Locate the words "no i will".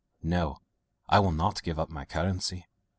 0.23-1.31